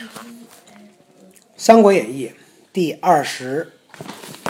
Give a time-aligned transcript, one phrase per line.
[1.56, 2.28] 《三国演义》
[2.72, 3.72] 第二十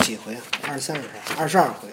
[0.00, 0.42] 几回啊？
[0.62, 1.02] 二十三回，
[1.36, 1.88] 二十二回。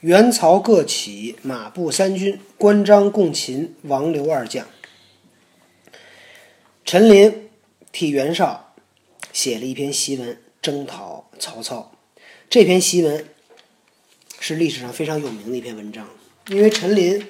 [0.00, 4.66] 袁曹各起，马步三军，关张共擒王刘二将。
[6.84, 7.50] 陈琳
[7.90, 8.74] 替袁绍
[9.32, 11.92] 写了一篇檄文，征讨曹操。
[12.48, 13.26] 这篇檄文
[14.38, 16.08] 是历史上非常有名的一篇文章，
[16.48, 17.26] 因为陈琳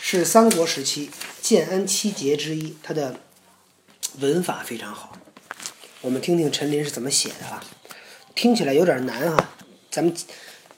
[0.00, 1.10] 是三国时期
[1.40, 3.18] 建安七杰之一，他的
[4.20, 5.18] 文法非常好。
[6.00, 7.62] 我们听听陈琳是怎么写的啊？
[8.34, 9.50] 听起来有点难哈，
[9.90, 10.14] 咱们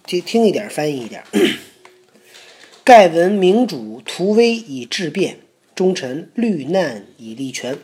[0.05, 1.23] 听听一点，翻译一点。
[2.83, 5.41] 盖闻明主图威以治变，
[5.75, 7.79] 忠臣虑难以立权。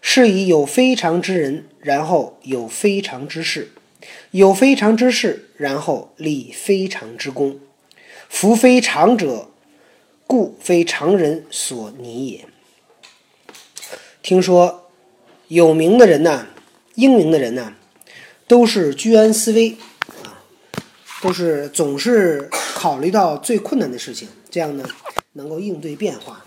[0.00, 3.68] 是以有非常之人，然后有非常之事；
[4.30, 7.58] 有非常之事，然后立非常之功。
[8.28, 9.50] 夫非常者，
[10.26, 12.46] 故非常人所拟也。
[14.22, 14.90] 听说
[15.48, 16.46] 有名的人呐，
[16.94, 17.74] 英明的人呐，
[18.46, 19.76] 都是居安思危
[20.24, 20.44] 啊，
[21.22, 24.84] 都是总是考虑到最困难的事情，这样呢
[25.32, 26.44] 能够应对变化。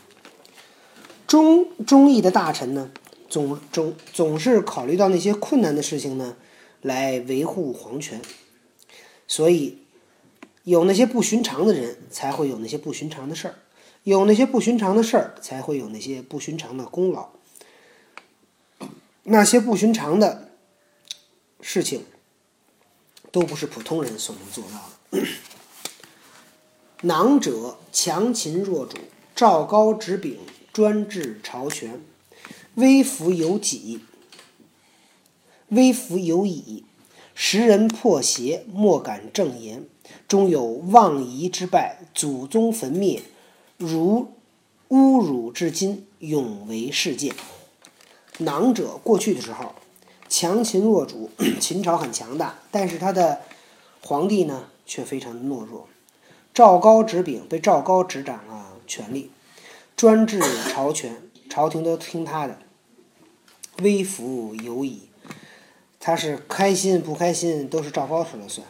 [1.26, 2.92] 忠忠义的大臣呢？
[3.28, 6.36] 总总总是考虑到那些困难的事情呢，
[6.82, 8.22] 来维护皇权，
[9.28, 9.80] 所以
[10.64, 13.54] 有那些不寻常的人，才会有那些不寻常的事儿；
[14.04, 17.30] 有那些不寻常的事儿，才会有那些不寻常的功劳。
[19.24, 20.50] 那些不寻常的
[21.62, 22.06] 事情，
[23.32, 25.28] 都不是普通人所能做到的。
[27.04, 28.98] 囊者强秦弱主，
[29.36, 30.40] 赵高执柄，
[30.72, 32.02] 专制朝权。
[32.76, 34.02] 微服有己，
[35.70, 36.86] 微服有矣。
[37.36, 39.86] 时人破邪，莫敢正言。
[40.28, 43.22] 终有妄夷之败，祖宗坟灭，
[43.78, 44.34] 如
[44.90, 47.34] 侮辱至今，永为世界。
[48.40, 49.74] 囊者，过去的时候，
[50.28, 51.30] 强秦弱主，
[51.62, 53.42] 秦朝很强大，但是他的
[54.02, 55.88] 皇帝呢，却非常懦弱。
[56.54, 59.32] 赵高执柄，被赵高执掌了权力，
[59.96, 61.22] 专制朝权。
[61.50, 62.58] 朝廷都听他的，
[63.84, 65.10] 微服有矣。
[66.00, 68.66] 他是开心不开心，都是赵高说了算。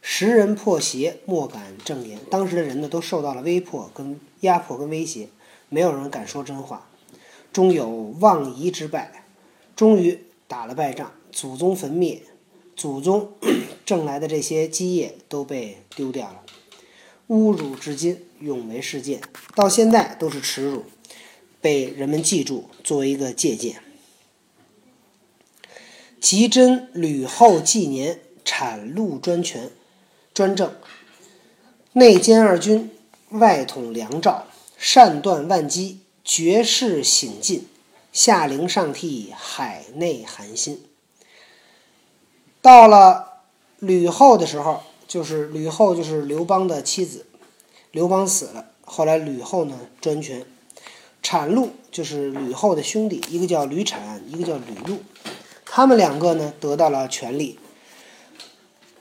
[0.00, 2.18] 时人破邪，莫敢正言。
[2.28, 5.28] 当时的人呢，都受到了威迫、跟压迫、跟威胁，
[5.68, 6.88] 没有人敢说真话。
[7.52, 7.88] 终有
[8.20, 9.26] 妄夷之败，
[9.76, 10.18] 终于
[10.48, 12.22] 打了败仗，祖宗坟灭，
[12.74, 13.32] 祖宗
[13.84, 16.42] 挣来的这些基业都被丢掉了。
[17.28, 19.20] 侮辱至今，永为世界。
[19.54, 20.84] 到现在都是耻辱。
[21.60, 23.76] 被人们记住，作为一个借鉴。
[26.20, 29.70] 吉真吕后纪年，产禄专权，
[30.34, 30.74] 专政，
[31.92, 32.90] 内兼二军，
[33.30, 37.66] 外统梁赵，善断万机，绝世醒进，
[38.12, 40.84] 下陵上替，海内寒心。
[42.60, 43.42] 到了
[43.78, 47.26] 吕后的时候，就是吕后，就是刘邦的妻子。
[47.90, 50.46] 刘邦死了，后来吕后呢专权。
[51.22, 54.98] 产禄就是吕后的兄弟，一个叫吕产，一个叫吕禄，
[55.64, 57.60] 他们两个呢得到了权力，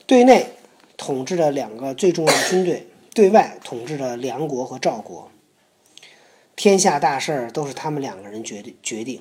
[0.06, 0.54] 对内
[0.98, 5.32] 统治着两个最重要的军队，对外统治着梁国和赵国，
[6.64, 9.20] 天下大事儿都是他们两个人决定决定。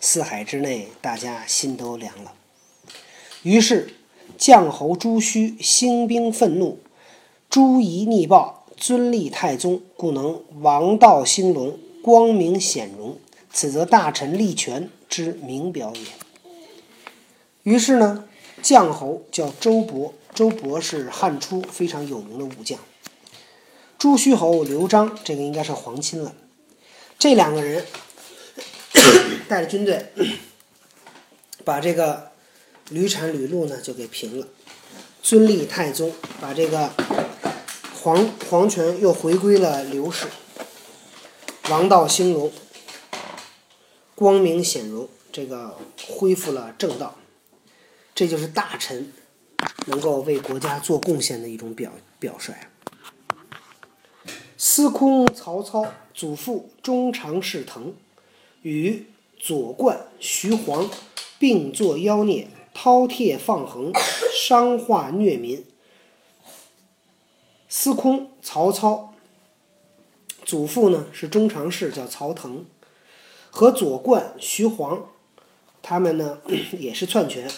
[0.00, 2.34] 四海之内，大家心都凉了。
[3.44, 3.94] 于是，
[4.36, 6.80] 将侯朱须兴兵愤怒，
[7.48, 8.66] 朱夷逆暴。
[8.76, 13.16] 尊立太宗，故能王道兴隆，光明显荣，
[13.52, 16.00] 此则大臣立权之明表也。
[17.62, 18.24] 于是呢，
[18.60, 22.76] 将侯叫周勃，周勃是汉初非常有名的武将。
[24.00, 26.34] 朱虚侯刘璋，这个应该是皇亲了。
[27.18, 27.84] 这两个人
[29.46, 30.06] 带着军队，
[31.66, 32.32] 把这个
[32.88, 34.48] 吕产、吕禄呢就给平了，
[35.22, 36.90] 尊立太宗，把这个。
[38.02, 40.24] 皇皇权又回归了刘氏，
[41.68, 42.50] 王道兴隆，
[44.14, 45.76] 光明显荣，这个
[46.08, 47.18] 恢复了正道，
[48.14, 49.12] 这就是大臣
[49.84, 52.54] 能够为国家做贡献的一种表表率。
[54.80, 57.94] 司空曹操祖父中常侍腾，
[58.62, 59.04] 与
[59.38, 60.88] 左冠徐晃
[61.38, 63.92] 并作妖孽，饕餮放横，
[64.32, 65.66] 伤化虐民。
[67.68, 69.12] 司空曹操，
[70.46, 72.64] 祖父呢是中常侍，叫曹腾，
[73.50, 75.10] 和左冠、徐晃，
[75.82, 76.38] 他们呢
[76.80, 77.50] 也是篡权，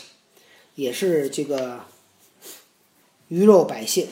[0.75, 1.83] 也是这个
[3.29, 4.09] 鱼肉百姓。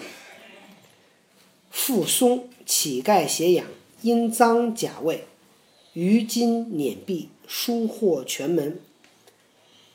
[1.72, 3.66] 傅松乞丐挟养，
[4.00, 5.26] 因赃假位，
[5.94, 8.78] 于今碾壁，疏获全门。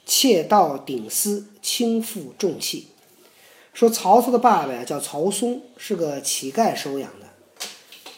[0.06, 2.88] 窃盗顶私，轻负重器。
[3.74, 7.28] 说曹操的爸爸呀叫曹嵩，是个乞丐收养的。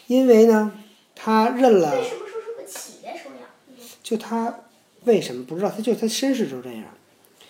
[0.08, 0.72] 因为呢，
[1.14, 1.94] 他认了。
[1.96, 3.88] 为什么说是个乞丐收养？
[4.02, 4.64] 就他
[5.04, 5.70] 为什么不知道？
[5.70, 6.82] 他就他身世就这样。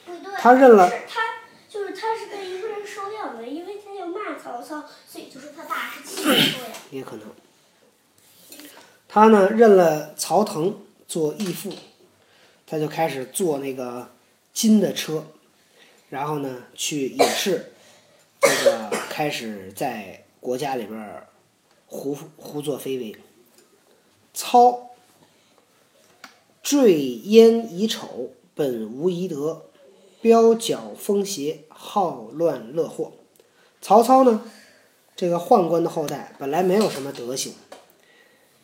[0.05, 1.23] 不对，他认了他
[1.71, 5.38] 就是他是被一个人收养的，因为他要骂曹操，所以就。
[6.91, 7.27] 也可能。
[9.09, 11.73] 他呢认了曹腾做义父，
[12.67, 14.11] 他就开始坐那个
[14.53, 15.25] 金的车，
[16.11, 17.73] 然后呢去也是
[18.41, 21.27] 这个开始在国家里边
[21.87, 23.17] 胡胡作非为。
[24.35, 24.91] 操
[26.63, 29.63] 坠烟以丑，本无遗德，
[30.21, 33.13] 标矫风邪，好乱乐祸。
[33.81, 34.45] 曹操呢，
[35.19, 37.53] 这个宦官的后代，本来没有什么德行，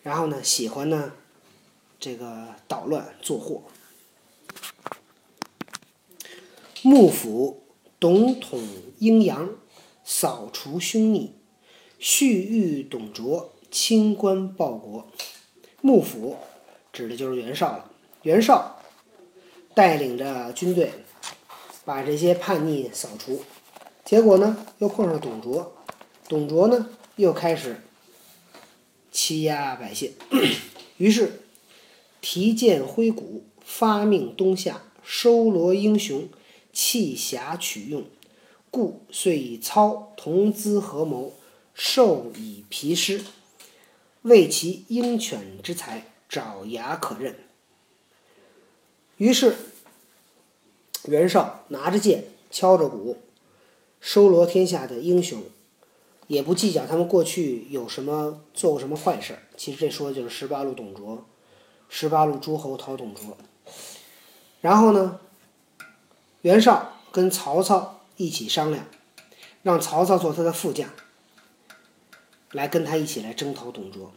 [0.04, 1.14] 然后呢，喜欢呢，
[1.98, 3.64] 这个捣乱作祸。
[6.82, 7.64] 幕府
[7.98, 8.62] 董统
[9.00, 9.50] 阴阳，
[10.04, 11.34] 扫除凶逆，
[11.98, 15.08] 蓄欲董卓，清官报国。
[15.80, 16.36] 幕府
[16.92, 17.90] 指的就是袁绍了。
[18.22, 18.76] 袁绍
[19.74, 20.92] 带领着军队，
[21.84, 23.42] 把这些叛逆扫除。
[24.04, 25.74] 结果呢，又碰上董卓，
[26.26, 27.76] 董卓呢又开始
[29.12, 30.15] 欺压百姓，
[30.97, 31.43] 于是
[32.21, 36.29] 提剑挥鼓，发命东夏，收罗英雄，
[36.73, 38.05] 弃侠取用，
[38.71, 41.35] 故遂以操同资合谋，
[41.75, 43.23] 授以皮师，
[44.23, 47.37] 为其鹰犬之才，爪牙可任。
[49.19, 49.55] 于是
[51.05, 53.19] 袁绍拿着剑，敲着鼓。
[54.00, 55.43] 收罗天下的英雄，
[56.26, 59.43] 也不计较他们过去有什么做过什么坏事儿。
[59.56, 61.25] 其实这说的就是十八路董卓，
[61.88, 63.37] 十八路诸侯讨董卓。
[64.61, 65.21] 然后呢，
[66.43, 68.87] 袁绍跟曹操一起商量，
[69.62, 70.91] 让曹操做他的副将，
[72.53, 74.12] 来跟他一起来征讨董卓。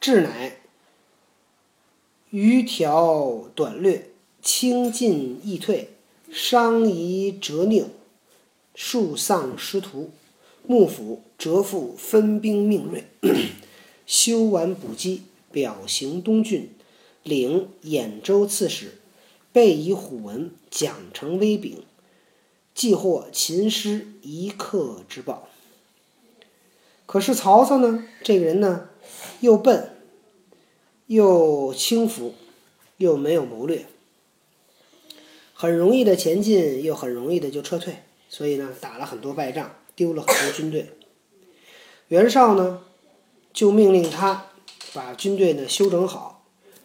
[0.00, 0.58] 智乃
[2.30, 4.10] 余条短略，
[4.42, 5.96] 轻进易退，
[6.30, 7.86] 商夷折佞。
[8.74, 10.10] 树丧师徒，
[10.66, 13.04] 幕府折复分兵命锐，
[14.06, 15.22] 修完补给，
[15.52, 16.70] 表行东郡，
[17.22, 18.98] 领兖州刺史，
[19.52, 21.82] 备以虎文，奖成威柄，
[22.74, 25.48] 既获秦师一刻之报。
[27.04, 28.06] 可是曹操呢？
[28.22, 28.88] 这个人呢，
[29.40, 29.90] 又笨，
[31.06, 32.34] 又轻浮，
[32.96, 33.84] 又没有谋略，
[35.52, 37.96] 很容易的前进，又很容易的就撤退。
[38.30, 40.90] 所以呢，打了很多败仗，丢了很多军队。
[42.08, 42.82] 袁绍呢，
[43.52, 44.46] 就命令他
[44.92, 46.44] 把军队呢修整好，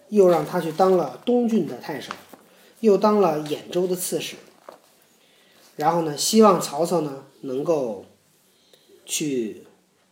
[0.10, 2.14] 又让他去当了东郡的太守，
[2.80, 4.38] 又当了兖州的刺史。
[5.76, 8.06] 然后呢，希望曹操呢能够
[9.06, 9.64] 去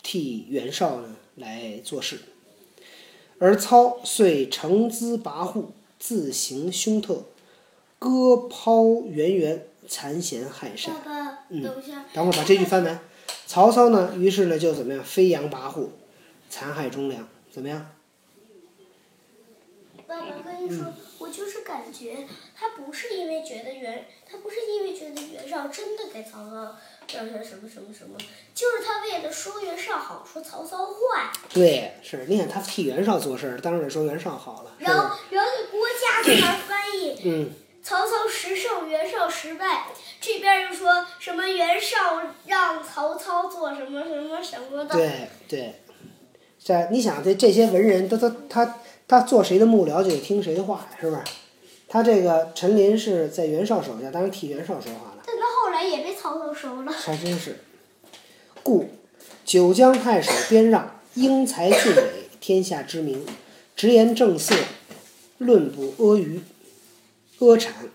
[0.01, 2.19] 替袁绍呢来做事。
[3.39, 5.65] 而操遂乘资跋扈，
[5.99, 7.25] 自行凶特，
[7.99, 8.09] 割
[8.49, 11.26] 剖源源，残贤害善。
[11.49, 11.63] 嗯
[12.13, 12.99] 等会儿把这句翻完。
[13.45, 15.87] 曹操呢，于是呢就怎么样，飞扬跋扈，
[16.49, 17.91] 残害忠良，怎么样？
[20.05, 22.25] 爸爸跟你说，我就是感觉
[22.55, 26.77] 他不是因为觉得袁，他不是因为觉得袁绍真的给曹操
[27.13, 28.17] 让下什么什么什么，
[28.53, 35.17] 就是他为了说袁绍好，说曹操坏，对，是，你看他替袁绍做事儿，当然得说袁绍好了，然后？
[35.29, 37.49] 然后给国家这边翻译，嗯，
[37.87, 39.85] 曹操十胜，袁绍十败，
[40.19, 45.75] 这边又说什么袁绍让曹操做什么什么什么的，对对，
[46.61, 51.21] 这你想这这些文人，都他他他做谁的幕僚就得听谁的话，是不是？
[51.87, 55.23] 他这个陈琳是在袁绍手下，当然替袁绍说话了。
[55.25, 56.91] 但他后来也被曹操收了。
[56.91, 57.59] 还真是。
[58.63, 58.89] 故
[59.45, 63.25] 九江太守边让，英才俊伟，天下知名，
[63.77, 64.53] 直言正色，
[65.37, 66.41] 论不阿谀，
[67.39, 67.89] 阿产，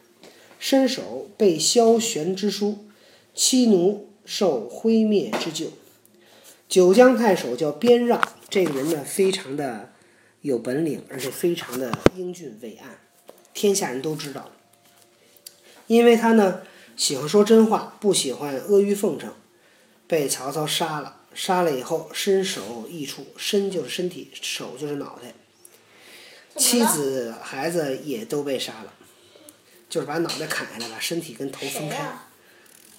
[0.58, 2.87] 身手被萧玄之书，
[3.34, 5.72] 妻奴受灰灭之咎。
[6.68, 9.92] 九江太守叫边让，这个人呢非常的
[10.40, 12.99] 有本领，而且非常的英俊伟岸，
[13.52, 14.50] 天下人都知道。
[15.87, 16.62] 因为他呢
[16.96, 19.32] 喜欢说真话，不喜欢阿谀奉承，
[20.06, 21.16] 被曹操杀了。
[21.34, 25.32] 杀了以后，身首异处，身就是身体，手就是脑袋，
[26.58, 28.92] 妻子孩子也都被杀了，
[29.92, 32.16] 就是把脑袋砍下来，把身体跟头分开。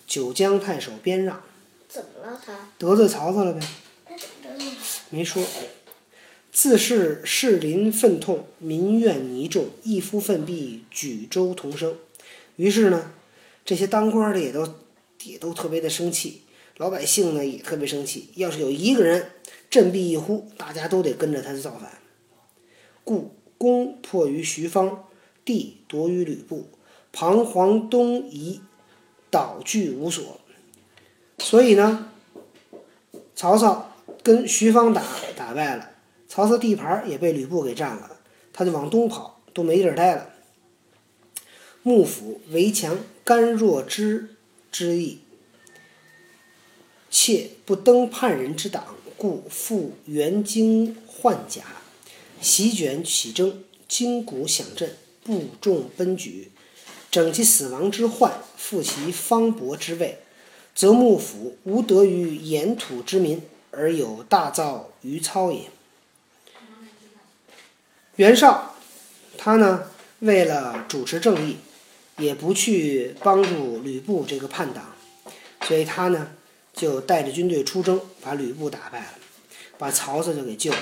[0.05, 1.41] 九江太守边让
[1.89, 2.69] 怎么了他？
[2.77, 3.67] 得罪曹操了呗？
[5.09, 5.43] 没说。
[6.51, 11.97] 自是士林愤痛，民怨泥重，一夫奋臂，举州同声。
[12.57, 13.11] 于是呢，
[13.65, 14.75] 这些当官的也都
[15.23, 16.43] 也都特别的生气，
[16.77, 18.29] 老百姓呢也特别生气。
[18.35, 19.31] 要是有一个人
[19.67, 21.99] 振臂一呼，大家都得跟着他造反。
[23.03, 25.05] 故公迫于徐方，
[25.43, 26.69] 地夺于吕布，
[27.13, 28.59] 彷徨东移，
[29.29, 30.41] 倒据无所。
[31.37, 32.11] 所以呢，
[33.35, 33.93] 曹操
[34.23, 35.03] 跟徐方打
[35.35, 35.91] 打败了，
[36.27, 38.17] 曹操地盘也被吕布给占了，
[38.51, 40.29] 他就往东跑，都没地儿待了。
[41.83, 44.35] 幕府围墙干若之
[44.71, 45.19] 之意，
[47.11, 51.61] 切不登叛人之党，故复援京换甲，
[52.41, 56.52] 席卷起征，筋骨响震，部众奔举，
[57.13, 60.17] 整其死亡之患，复其方伯之位，
[60.73, 63.39] 则幕府无得于沿土之民，
[63.69, 65.69] 而有大造于操也。
[68.15, 68.73] 袁绍，
[69.37, 69.91] 他呢，
[70.21, 71.57] 为了主持正义。
[72.17, 74.93] 也不去帮助吕布这个叛党，
[75.63, 76.27] 所以他呢
[76.71, 79.13] 就带着军队出征，把吕布打败了，
[79.79, 80.77] 把曹操就给救了。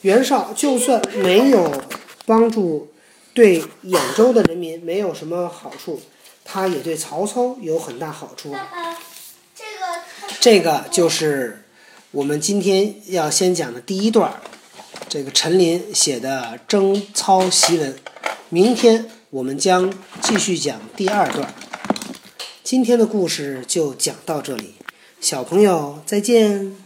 [0.00, 1.80] 袁绍就算没有
[2.26, 2.92] 帮助
[3.34, 6.00] 对兖州的人民没有什么好处，
[6.44, 8.54] 他也对曹操有很大好处。
[10.40, 11.64] 这个就是
[12.12, 14.40] 我们今天要先讲的第一段，
[15.08, 17.94] 这个陈琳写的征操檄文。
[18.48, 19.10] 明天。
[19.34, 21.52] 我们将继续讲第二段。
[22.62, 24.76] 今天的故事就讲到这里，
[25.20, 26.83] 小朋友再见。